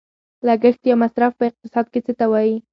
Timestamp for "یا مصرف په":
0.89-1.43